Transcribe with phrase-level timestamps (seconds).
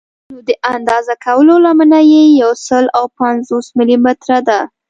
[0.31, 4.59] نو د اندازه کولو لمنه یې یو سل او پنځوس ملي متره ده.